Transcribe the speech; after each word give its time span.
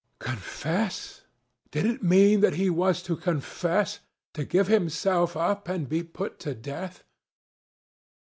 Confess? 0.17 1.21
Did 1.69 1.85
it 1.85 2.01
mean 2.01 2.39
that 2.41 2.55
he 2.55 2.71
was 2.71 3.03
to 3.03 3.15
confess? 3.15 3.99
To 4.33 4.43
give 4.43 4.65
himself 4.65 5.37
up 5.37 5.67
and 5.69 5.87
be 5.87 6.01
put 6.01 6.39
to 6.39 6.55
death? 6.55 7.03